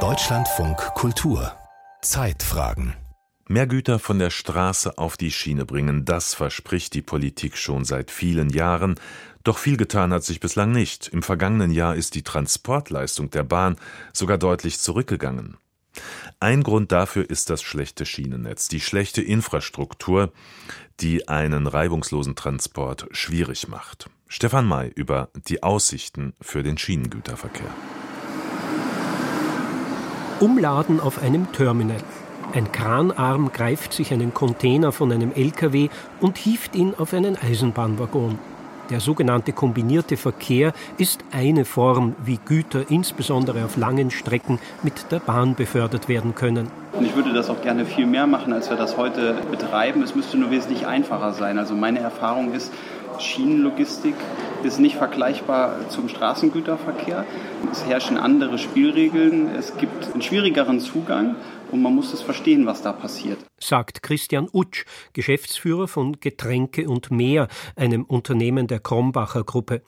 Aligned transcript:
Deutschlandfunk 0.00 0.76
Kultur 0.94 1.50
Zeitfragen 2.02 2.92
Mehr 3.48 3.66
Güter 3.66 3.98
von 3.98 4.18
der 4.18 4.28
Straße 4.28 4.98
auf 4.98 5.16
die 5.16 5.30
Schiene 5.30 5.64
bringen, 5.64 6.04
das 6.04 6.34
verspricht 6.34 6.92
die 6.92 7.00
Politik 7.00 7.56
schon 7.56 7.86
seit 7.86 8.10
vielen 8.10 8.50
Jahren. 8.50 8.96
Doch 9.44 9.56
viel 9.56 9.78
getan 9.78 10.12
hat 10.12 10.24
sich 10.24 10.40
bislang 10.40 10.72
nicht. 10.72 11.08
Im 11.08 11.22
vergangenen 11.22 11.70
Jahr 11.70 11.94
ist 11.94 12.14
die 12.16 12.22
Transportleistung 12.22 13.30
der 13.30 13.44
Bahn 13.44 13.76
sogar 14.12 14.36
deutlich 14.36 14.78
zurückgegangen. 14.78 15.56
Ein 16.40 16.62
Grund 16.62 16.92
dafür 16.92 17.28
ist 17.28 17.50
das 17.50 17.62
schlechte 17.62 18.06
Schienennetz, 18.06 18.68
die 18.68 18.80
schlechte 18.80 19.22
Infrastruktur, 19.22 20.32
die 21.00 21.28
einen 21.28 21.66
reibungslosen 21.66 22.36
Transport 22.36 23.06
schwierig 23.10 23.68
macht. 23.68 24.10
Stefan 24.28 24.66
May 24.66 24.88
über 24.94 25.28
die 25.48 25.62
Aussichten 25.62 26.34
für 26.40 26.62
den 26.62 26.78
Schienengüterverkehr. 26.78 27.70
Umladen 30.40 31.00
auf 31.00 31.22
einem 31.22 31.50
Terminal. 31.52 32.02
Ein 32.52 32.70
Kranarm 32.72 33.52
greift 33.52 33.92
sich 33.92 34.12
einen 34.12 34.34
Container 34.34 34.92
von 34.92 35.12
einem 35.12 35.32
LKW 35.32 35.88
und 36.20 36.38
hieft 36.38 36.74
ihn 36.74 36.94
auf 36.94 37.12
einen 37.12 37.36
Eisenbahnwaggon. 37.36 38.38
Der 38.90 39.00
sogenannte 39.00 39.52
kombinierte 39.52 40.16
Verkehr 40.16 40.72
ist 40.96 41.24
eine 41.32 41.64
Form, 41.64 42.14
wie 42.24 42.38
Güter 42.44 42.84
insbesondere 42.88 43.64
auf 43.64 43.76
langen 43.76 44.12
Strecken 44.12 44.60
mit 44.84 45.10
der 45.10 45.18
Bahn 45.18 45.56
befördert 45.56 46.08
werden 46.08 46.36
können. 46.36 46.68
Und 46.92 47.04
ich 47.04 47.16
würde 47.16 47.32
das 47.32 47.50
auch 47.50 47.60
gerne 47.62 47.84
viel 47.84 48.06
mehr 48.06 48.28
machen, 48.28 48.52
als 48.52 48.70
wir 48.70 48.76
das 48.76 48.96
heute 48.96 49.34
betreiben. 49.50 50.02
Es 50.02 50.14
müsste 50.14 50.38
nur 50.38 50.52
wesentlich 50.52 50.86
einfacher 50.86 51.32
sein. 51.32 51.58
Also 51.58 51.74
meine 51.74 51.98
Erfahrung 51.98 52.52
ist, 52.52 52.72
Schienenlogistik 53.18 54.14
ist 54.66 54.78
nicht 54.78 54.96
vergleichbar 54.96 55.88
zum 55.88 56.08
Straßengüterverkehr. 56.08 57.24
Es 57.70 57.84
herrschen 57.86 58.18
andere 58.18 58.58
Spielregeln. 58.58 59.54
Es 59.54 59.76
gibt 59.76 60.12
einen 60.12 60.22
schwierigeren 60.22 60.80
Zugang 60.80 61.36
und 61.70 61.82
man 61.82 61.94
muss 61.94 62.12
es 62.12 62.22
verstehen, 62.22 62.66
was 62.66 62.82
da 62.82 62.92
passiert. 62.92 63.38
Sagt 63.58 64.02
Christian 64.02 64.48
Utsch, 64.52 64.84
Geschäftsführer 65.12 65.88
von 65.88 66.20
Getränke 66.20 66.88
und 66.88 67.10
Mehr, 67.10 67.48
einem 67.76 68.04
Unternehmen 68.04 68.66
der 68.66 68.80
Krombacher 68.80 69.44
Gruppe. 69.44 69.82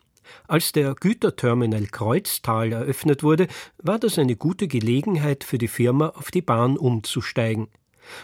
Als 0.47 0.73
der 0.73 0.95
Güterterminal 0.95 1.87
Kreuztal 1.87 2.73
eröffnet 2.73 3.23
wurde, 3.23 3.49
war 3.79 3.99
das 3.99 4.19
eine 4.19 4.37
gute 4.37 4.69
Gelegenheit 4.69 5.45
für 5.45 5.59
die 5.59 5.69
Firma, 5.69 6.09
auf 6.09 6.31
die 6.31 6.43
Bahn 6.43 6.77
umzusteigen. 6.77 7.69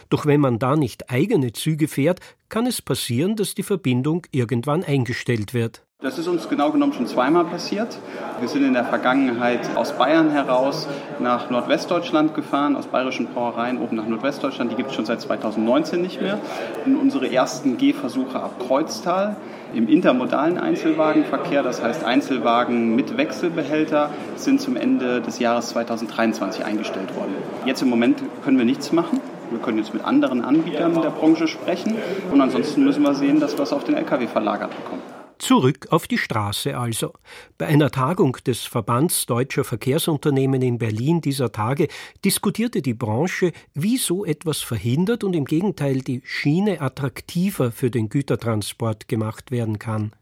Doch 0.09 0.25
wenn 0.25 0.41
man 0.41 0.59
da 0.59 0.75
nicht 0.75 1.09
eigene 1.09 1.53
Züge 1.53 1.87
fährt, 1.87 2.19
kann 2.49 2.65
es 2.67 2.81
passieren, 2.81 3.35
dass 3.35 3.55
die 3.55 3.63
Verbindung 3.63 4.25
irgendwann 4.31 4.83
eingestellt 4.83 5.53
wird. 5.53 5.85
Das 6.01 6.19
ist 6.19 6.27
uns 6.27 6.49
genau 6.49 6.71
genommen 6.71 6.93
schon 6.93 7.07
zweimal 7.07 7.45
passiert. 7.45 7.97
Wir 8.39 8.49
sind 8.49 8.63
in 8.63 8.73
der 8.73 8.83
Vergangenheit 8.83 9.75
aus 9.75 9.97
Bayern 9.97 10.29
heraus 10.29 10.87
nach 11.19 11.49
Nordwestdeutschland 11.49 12.35
gefahren, 12.35 12.75
aus 12.75 12.85
bayerischen 12.85 13.27
Brauereien 13.27 13.79
oben 13.79 13.95
nach 13.95 14.05
Nordwestdeutschland. 14.05 14.71
Die 14.71 14.75
gibt 14.75 14.89
es 14.89 14.95
schon 14.95 15.05
seit 15.05 15.21
2019 15.21 16.01
nicht 16.01 16.21
mehr. 16.21 16.37
Und 16.85 16.97
unsere 16.97 17.31
ersten 17.31 17.77
Gehversuche 17.77 18.39
ab 18.39 18.59
Kreuztal 18.59 19.37
im 19.73 19.87
intermodalen 19.87 20.57
Einzelwagenverkehr, 20.57 21.63
das 21.63 21.81
heißt 21.81 22.03
Einzelwagen 22.03 22.95
mit 22.95 23.17
Wechselbehälter, 23.17 24.11
sind 24.35 24.59
zum 24.59 24.75
Ende 24.75 25.21
des 25.21 25.39
Jahres 25.39 25.69
2023 25.69 26.65
eingestellt 26.65 27.15
worden. 27.15 27.33
Jetzt 27.65 27.81
im 27.81 27.89
Moment 27.89 28.21
können 28.43 28.57
wir 28.57 28.65
nichts 28.65 28.91
machen. 28.91 29.21
Wir 29.49 29.59
können 29.59 29.77
jetzt 29.77 29.93
mit 29.93 30.03
anderen 30.03 30.41
Anbietern 30.41 31.01
der 31.01 31.09
Branche 31.09 31.47
sprechen 31.47 31.95
und 32.31 32.41
ansonsten 32.41 32.83
müssen 32.83 33.03
wir 33.03 33.13
sehen, 33.13 33.39
dass 33.39 33.57
wir 33.57 33.63
es 33.63 33.73
auf 33.73 33.83
den 33.83 33.95
Lkw 33.95 34.27
verlagert 34.27 34.71
bekommen. 34.75 35.01
Zurück 35.37 35.87
auf 35.89 36.07
die 36.07 36.17
Straße 36.17 36.77
also. 36.77 37.13
Bei 37.57 37.67
einer 37.67 37.91
Tagung 37.91 38.37
des 38.47 38.63
Verbands 38.63 39.25
Deutscher 39.25 39.65
Verkehrsunternehmen 39.65 40.61
in 40.61 40.77
Berlin 40.77 41.19
dieser 41.19 41.51
Tage 41.51 41.89
diskutierte 42.23 42.81
die 42.81 42.93
Branche, 42.93 43.51
wie 43.73 43.97
so 43.97 44.23
etwas 44.23 44.61
verhindert 44.61 45.23
und 45.23 45.35
im 45.35 45.45
Gegenteil 45.45 45.99
die 45.99 46.21
Schiene 46.23 46.79
attraktiver 46.79 47.71
für 47.71 47.91
den 47.91 48.07
Gütertransport 48.07 49.07
gemacht 49.07 49.51
werden 49.51 49.77
kann. 49.77 50.13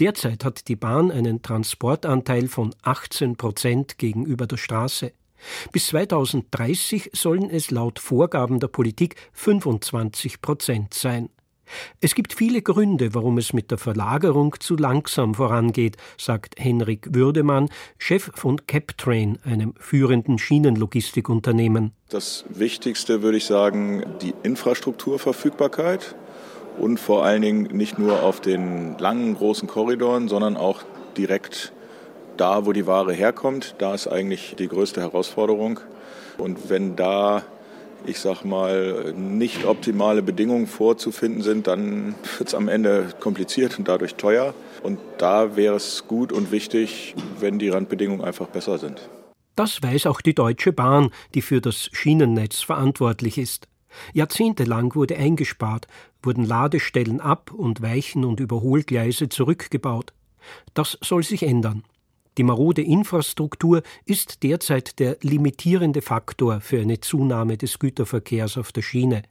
Derzeit 0.00 0.44
hat 0.44 0.68
die 0.68 0.76
Bahn 0.76 1.10
einen 1.10 1.40
Transportanteil 1.40 2.48
von 2.48 2.74
18 2.82 3.36
Prozent 3.36 3.98
gegenüber 3.98 4.46
der 4.46 4.56
Straße. 4.58 5.12
Bis 5.72 5.88
2030 5.88 7.10
sollen 7.12 7.50
es 7.50 7.70
laut 7.70 7.98
Vorgaben 7.98 8.60
der 8.60 8.68
Politik 8.68 9.16
25 9.32 10.40
Prozent 10.40 10.94
sein. 10.94 11.28
Es 12.00 12.14
gibt 12.14 12.32
viele 12.32 12.62
Gründe, 12.62 13.14
warum 13.14 13.38
es 13.38 13.52
mit 13.52 13.70
der 13.70 13.78
Verlagerung 13.78 14.56
zu 14.60 14.76
langsam 14.76 15.34
vorangeht, 15.34 15.96
sagt 16.18 16.56
Henrik 16.58 17.14
Würdemann, 17.14 17.68
Chef 17.98 18.30
von 18.34 18.66
Captrain, 18.66 19.38
einem 19.44 19.74
führenden 19.78 20.38
Schienenlogistikunternehmen. 20.38 21.92
Das 22.08 22.44
Wichtigste 22.48 23.22
würde 23.22 23.38
ich 23.38 23.46
sagen, 23.46 24.04
die 24.20 24.34
Infrastrukturverfügbarkeit 24.42 26.14
und 26.78 26.98
vor 26.98 27.24
allen 27.24 27.42
Dingen 27.42 27.62
nicht 27.76 27.98
nur 27.98 28.22
auf 28.22 28.40
den 28.40 28.98
langen, 28.98 29.34
großen 29.34 29.68
Korridoren, 29.68 30.28
sondern 30.28 30.56
auch 30.56 30.82
direkt 31.16 31.72
da, 32.36 32.66
wo 32.66 32.72
die 32.72 32.86
Ware 32.86 33.12
herkommt, 33.12 33.74
da 33.78 33.94
ist 33.94 34.06
eigentlich 34.06 34.54
die 34.58 34.68
größte 34.68 35.00
Herausforderung. 35.00 35.80
Und 36.38 36.70
wenn 36.70 36.96
da, 36.96 37.42
ich 38.06 38.18
sag 38.18 38.44
mal, 38.44 39.12
nicht 39.16 39.64
optimale 39.64 40.22
Bedingungen 40.22 40.66
vorzufinden 40.66 41.42
sind, 41.42 41.66
dann 41.66 42.14
wird 42.38 42.48
es 42.48 42.54
am 42.54 42.68
Ende 42.68 43.08
kompliziert 43.20 43.78
und 43.78 43.88
dadurch 43.88 44.14
teuer. 44.14 44.54
Und 44.82 44.98
da 45.18 45.56
wäre 45.56 45.76
es 45.76 46.06
gut 46.08 46.32
und 46.32 46.50
wichtig, 46.50 47.14
wenn 47.38 47.58
die 47.58 47.68
Randbedingungen 47.68 48.24
einfach 48.24 48.46
besser 48.46 48.78
sind. 48.78 49.08
Das 49.54 49.82
weiß 49.82 50.06
auch 50.06 50.22
die 50.22 50.34
Deutsche 50.34 50.72
Bahn, 50.72 51.10
die 51.34 51.42
für 51.42 51.60
das 51.60 51.90
Schienennetz 51.92 52.60
verantwortlich 52.60 53.36
ist. 53.36 53.68
Jahrzehntelang 54.14 54.94
wurde 54.94 55.16
eingespart, 55.16 55.86
wurden 56.22 56.44
Ladestellen 56.44 57.20
ab 57.20 57.52
und 57.52 57.82
Weichen 57.82 58.24
und 58.24 58.40
Überholgleise 58.40 59.28
zurückgebaut. 59.28 60.14
Das 60.74 60.98
soll 61.02 61.22
sich 61.22 61.42
ändern. 61.42 61.84
Die 62.38 62.44
marode 62.44 62.82
Infrastruktur 62.82 63.82
ist 64.06 64.42
derzeit 64.42 64.98
der 64.98 65.18
limitierende 65.20 66.00
Faktor 66.00 66.60
für 66.60 66.80
eine 66.80 67.00
Zunahme 67.00 67.58
des 67.58 67.78
Güterverkehrs 67.78 68.56
auf 68.56 68.72
der 68.72 68.82
Schiene. 68.82 69.22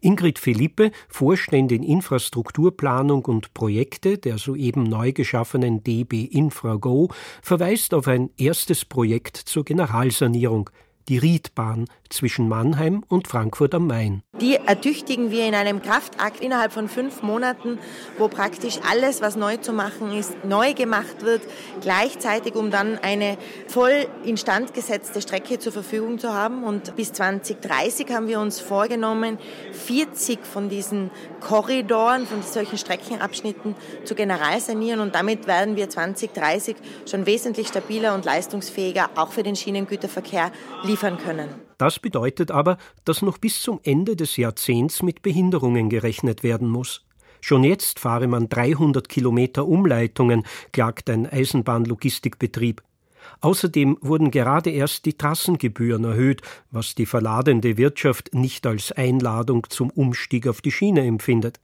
Ingrid 0.00 0.38
Philippe, 0.38 0.92
Vorständin 1.08 1.82
Infrastrukturplanung 1.82 3.24
und 3.24 3.52
Projekte 3.54 4.18
der 4.18 4.38
soeben 4.38 4.84
neu 4.84 5.12
geschaffenen 5.12 5.82
DB 5.82 6.24
Infrago, 6.24 7.10
verweist 7.42 7.92
auf 7.92 8.08
ein 8.08 8.30
erstes 8.36 8.84
Projekt 8.84 9.36
zur 9.36 9.64
Generalsanierung, 9.64 10.70
die 11.08 11.18
Riedbahn 11.18 11.86
zwischen 12.10 12.48
Mannheim 12.48 13.04
und 13.08 13.28
Frankfurt 13.28 13.74
am 13.74 13.86
Main. 13.86 14.22
Die 14.40 14.54
ertüchtigen 14.54 15.30
wir 15.30 15.46
in 15.46 15.54
einem 15.54 15.82
Kraftakt 15.82 16.40
innerhalb 16.40 16.72
von 16.72 16.88
fünf 16.88 17.22
Monaten, 17.22 17.78
wo 18.18 18.28
praktisch 18.28 18.78
alles, 18.88 19.20
was 19.20 19.36
neu 19.36 19.56
zu 19.56 19.72
machen 19.72 20.12
ist, 20.12 20.44
neu 20.44 20.74
gemacht 20.74 21.22
wird, 21.22 21.42
gleichzeitig, 21.80 22.54
um 22.54 22.70
dann 22.70 22.98
eine 22.98 23.36
voll 23.66 24.06
instand 24.24 24.74
gesetzte 24.74 25.20
Strecke 25.20 25.58
zur 25.58 25.72
Verfügung 25.72 26.18
zu 26.18 26.32
haben. 26.32 26.64
Und 26.64 26.94
bis 26.96 27.12
2030 27.12 28.10
haben 28.10 28.28
wir 28.28 28.40
uns 28.40 28.60
vorgenommen, 28.60 29.38
40 29.72 30.46
von 30.46 30.68
diesen 30.68 31.10
Korridoren, 31.40 32.26
von 32.26 32.42
solchen 32.42 32.78
Streckenabschnitten 32.78 33.74
zu 34.04 34.14
generalsanieren. 34.14 35.00
Und 35.00 35.14
damit 35.14 35.46
werden 35.46 35.76
wir 35.76 35.88
2030 35.88 36.76
schon 37.10 37.26
wesentlich 37.26 37.68
stabiler 37.68 38.14
und 38.14 38.24
leistungsfähiger 38.24 39.10
auch 39.16 39.32
für 39.32 39.42
den 39.42 39.56
Schienengüterverkehr 39.56 40.52
liefern 40.84 40.97
können. 41.00 41.48
Das 41.78 41.98
bedeutet 41.98 42.50
aber, 42.50 42.78
dass 43.04 43.22
noch 43.22 43.38
bis 43.38 43.62
zum 43.62 43.80
Ende 43.84 44.16
des 44.16 44.36
Jahrzehnts 44.36 45.02
mit 45.02 45.22
Behinderungen 45.22 45.88
gerechnet 45.88 46.42
werden 46.42 46.68
muss. 46.68 47.04
Schon 47.40 47.64
jetzt 47.64 48.00
fahre 48.00 48.26
man 48.26 48.48
300 48.48 49.08
Kilometer 49.08 49.66
Umleitungen, 49.66 50.44
klagt 50.72 51.08
ein 51.08 51.26
Eisenbahnlogistikbetrieb. 51.26 52.82
Außerdem 53.40 53.98
wurden 54.00 54.30
gerade 54.30 54.70
erst 54.70 55.04
die 55.04 55.16
Trassengebühren 55.16 56.04
erhöht, 56.04 56.42
was 56.70 56.94
die 56.94 57.06
verladende 57.06 57.76
Wirtschaft 57.76 58.34
nicht 58.34 58.66
als 58.66 58.90
Einladung 58.92 59.66
zum 59.68 59.90
Umstieg 59.90 60.46
auf 60.48 60.60
die 60.60 60.72
Schiene 60.72 61.06
empfindet. 61.06 61.60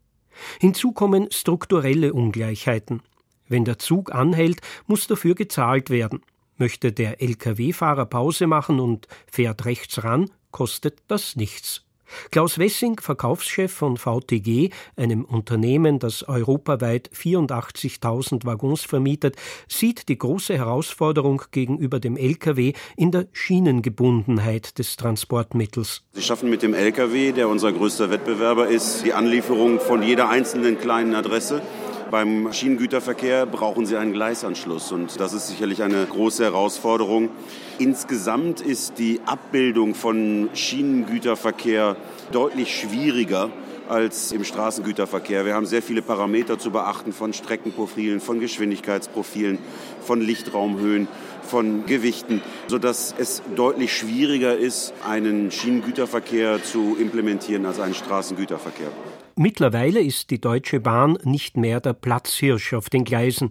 Hinzu 0.60 0.92
kommen 0.92 1.30
strukturelle 1.30 2.12
Ungleichheiten. 2.12 3.02
Wenn 3.48 3.64
der 3.64 3.78
Zug 3.78 4.14
anhält, 4.14 4.60
muss 4.86 5.06
dafür 5.06 5.34
gezahlt 5.34 5.90
werden. 5.90 6.22
Möchte 6.56 6.92
der 6.92 7.20
Lkw-Fahrer 7.20 8.06
Pause 8.06 8.46
machen 8.46 8.80
und 8.80 9.08
fährt 9.30 9.64
rechts 9.64 10.04
ran, 10.04 10.30
kostet 10.50 11.02
das 11.08 11.36
nichts. 11.36 11.84
Klaus 12.30 12.58
Wessing, 12.58 13.00
Verkaufschef 13.00 13.72
von 13.72 13.96
VTG, 13.96 14.70
einem 14.96 15.24
Unternehmen, 15.24 15.98
das 15.98 16.26
europaweit 16.26 17.10
84.000 17.10 18.44
Waggons 18.44 18.82
vermietet, 18.82 19.36
sieht 19.68 20.08
die 20.08 20.18
große 20.18 20.56
Herausforderung 20.56 21.42
gegenüber 21.50 22.00
dem 22.00 22.16
Lkw 22.16 22.72
in 22.96 23.10
der 23.10 23.26
Schienengebundenheit 23.32 24.78
des 24.78 24.96
Transportmittels. 24.96 26.02
Sie 26.12 26.22
schaffen 26.22 26.50
mit 26.50 26.62
dem 26.62 26.74
Lkw, 26.74 27.32
der 27.32 27.48
unser 27.48 27.72
größter 27.72 28.10
Wettbewerber 28.10 28.68
ist, 28.68 29.04
die 29.04 29.12
Anlieferung 29.12 29.80
von 29.80 30.02
jeder 30.02 30.28
einzelnen 30.28 30.78
kleinen 30.78 31.14
Adresse 31.14 31.62
Beim 32.10 32.52
Schienengüterverkehr 32.52 33.46
brauchen 33.46 33.86
sie 33.86 33.96
einen 33.96 34.12
Gleisanschluss 34.12 34.92
und 34.92 35.18
das 35.18 35.32
ist 35.32 35.48
sicherlich 35.48 35.82
eine 35.82 36.04
große 36.06 36.44
Herausforderung. 36.44 37.30
Insgesamt 37.78 38.60
ist 38.60 38.98
die 38.98 39.20
Abbildung 39.26 39.94
von 39.94 40.50
Schienengüterverkehr 40.54 41.96
deutlich 42.30 42.78
schwieriger 42.78 43.50
als 43.88 44.32
im 44.32 44.44
Straßengüterverkehr. 44.44 45.44
Wir 45.44 45.54
haben 45.54 45.66
sehr 45.66 45.82
viele 45.82 46.02
Parameter 46.02 46.58
zu 46.58 46.70
beachten 46.70 47.12
von 47.12 47.32
Streckenprofilen, 47.32 48.20
von 48.20 48.40
Geschwindigkeitsprofilen, 48.40 49.58
von 50.00 50.20
Lichtraumhöhen, 50.20 51.08
von 51.42 51.86
Gewichten, 51.86 52.42
sodass 52.68 53.14
es 53.16 53.42
deutlich 53.54 53.96
schwieriger 53.96 54.56
ist, 54.56 54.94
einen 55.06 55.50
Schienengüterverkehr 55.50 56.62
zu 56.62 56.96
implementieren 56.98 57.66
als 57.66 57.80
einen 57.80 57.94
Straßengüterverkehr. 57.94 58.88
Mittlerweile 59.36 60.00
ist 60.00 60.30
die 60.30 60.40
Deutsche 60.40 60.80
Bahn 60.80 61.18
nicht 61.24 61.56
mehr 61.56 61.80
der 61.80 61.92
Platzhirsch 61.92 62.72
auf 62.74 62.88
den 62.88 63.04
Gleisen. 63.04 63.50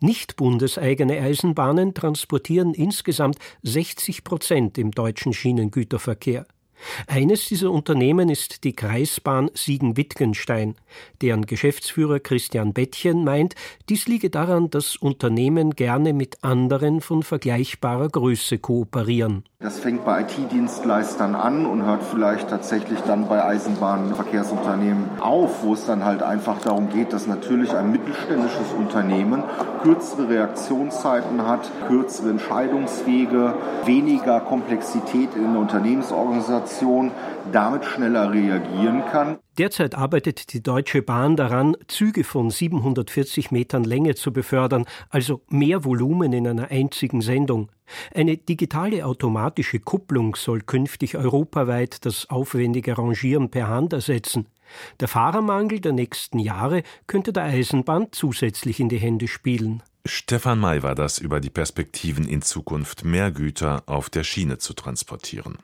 Nicht 0.00 0.36
bundeseigene 0.36 1.20
Eisenbahnen 1.20 1.94
transportieren 1.94 2.74
insgesamt 2.74 3.38
60 3.62 4.24
Prozent 4.24 4.78
im 4.78 4.90
deutschen 4.90 5.32
Schienengüterverkehr. 5.32 6.46
Eines 7.06 7.46
dieser 7.46 7.70
Unternehmen 7.70 8.28
ist 8.28 8.64
die 8.64 8.74
Kreisbahn 8.74 9.50
Siegen-Wittgenstein. 9.54 10.76
Deren 11.22 11.46
Geschäftsführer 11.46 12.20
Christian 12.20 12.72
Bettchen 12.72 13.24
meint, 13.24 13.54
dies 13.88 14.06
liege 14.06 14.30
daran, 14.30 14.70
dass 14.70 14.96
Unternehmen 14.96 15.74
gerne 15.74 16.12
mit 16.12 16.42
anderen 16.42 17.00
von 17.00 17.22
vergleichbarer 17.22 18.08
Größe 18.08 18.58
kooperieren. 18.58 19.44
Das 19.58 19.80
fängt 19.80 20.04
bei 20.04 20.20
IT-Dienstleistern 20.20 21.34
an 21.34 21.64
und 21.64 21.84
hört 21.84 22.02
vielleicht 22.02 22.50
tatsächlich 22.50 23.00
dann 23.00 23.26
bei 23.26 23.42
Eisenbahnverkehrsunternehmen 23.42 25.18
auf, 25.20 25.62
wo 25.62 25.72
es 25.72 25.86
dann 25.86 26.04
halt 26.04 26.22
einfach 26.22 26.60
darum 26.60 26.90
geht, 26.90 27.14
dass 27.14 27.26
natürlich 27.26 27.74
ein 27.74 27.90
mittelständisches 27.90 28.72
Unternehmen 28.76 29.42
kürzere 29.82 30.28
Reaktionszeiten 30.28 31.46
hat, 31.46 31.70
kürzere 31.88 32.30
Entscheidungswege, 32.30 33.54
weniger 33.86 34.40
Komplexität 34.40 35.34
in 35.34 35.52
der 35.52 35.60
Unternehmensorganisation, 35.62 36.65
damit 37.52 37.84
schneller 37.84 38.32
reagieren 38.32 39.04
kann. 39.10 39.38
Derzeit 39.58 39.94
arbeitet 39.94 40.52
die 40.52 40.62
Deutsche 40.62 41.02
Bahn 41.02 41.36
daran, 41.36 41.76
Züge 41.88 42.24
von 42.24 42.50
740 42.50 43.50
Metern 43.50 43.84
Länge 43.84 44.14
zu 44.14 44.32
befördern, 44.32 44.84
also 45.08 45.42
mehr 45.48 45.84
Volumen 45.84 46.32
in 46.32 46.46
einer 46.46 46.70
einzigen 46.70 47.20
Sendung. 47.20 47.70
Eine 48.14 48.36
digitale 48.36 49.06
automatische 49.06 49.78
Kupplung 49.78 50.36
soll 50.36 50.60
künftig 50.60 51.16
europaweit 51.16 52.04
das 52.04 52.28
aufwendige 52.28 52.98
Rangieren 52.98 53.50
per 53.50 53.68
Hand 53.68 53.92
ersetzen. 53.92 54.46
Der 55.00 55.08
Fahrermangel 55.08 55.80
der 55.80 55.92
nächsten 55.92 56.38
Jahre 56.38 56.82
könnte 57.06 57.32
der 57.32 57.44
Eisenbahn 57.44 58.08
zusätzlich 58.10 58.80
in 58.80 58.88
die 58.88 58.98
Hände 58.98 59.28
spielen. 59.28 59.82
Stefan 60.04 60.60
May 60.60 60.82
war 60.82 60.94
das 60.94 61.18
über 61.18 61.40
die 61.40 61.50
Perspektiven 61.50 62.28
in 62.28 62.42
Zukunft, 62.42 63.04
mehr 63.04 63.30
Güter 63.30 63.82
auf 63.86 64.08
der 64.10 64.24
Schiene 64.24 64.58
zu 64.58 64.72
transportieren. 64.74 65.58